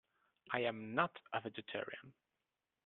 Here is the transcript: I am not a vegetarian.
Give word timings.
I 0.49 0.61
am 0.61 0.95
not 0.95 1.19
a 1.31 1.41
vegetarian. 1.41 2.13